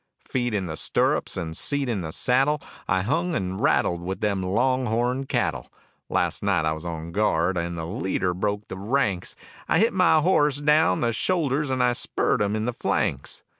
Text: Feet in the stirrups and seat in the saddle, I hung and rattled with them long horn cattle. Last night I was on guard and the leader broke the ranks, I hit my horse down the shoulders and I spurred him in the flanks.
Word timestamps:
Feet 0.27 0.55
in 0.55 0.65
the 0.65 0.77
stirrups 0.77 1.37
and 1.37 1.55
seat 1.55 1.87
in 1.87 2.01
the 2.01 2.11
saddle, 2.11 2.59
I 2.87 3.03
hung 3.03 3.35
and 3.35 3.61
rattled 3.61 4.01
with 4.01 4.19
them 4.19 4.41
long 4.41 4.87
horn 4.87 5.27
cattle. 5.27 5.71
Last 6.09 6.41
night 6.41 6.65
I 6.65 6.73
was 6.73 6.83
on 6.85 7.11
guard 7.11 7.55
and 7.55 7.77
the 7.77 7.85
leader 7.85 8.33
broke 8.33 8.67
the 8.67 8.79
ranks, 8.79 9.35
I 9.69 9.77
hit 9.77 9.93
my 9.93 10.19
horse 10.19 10.57
down 10.57 11.01
the 11.01 11.13
shoulders 11.13 11.69
and 11.69 11.83
I 11.83 11.93
spurred 11.93 12.41
him 12.41 12.55
in 12.55 12.65
the 12.65 12.73
flanks. 12.73 13.43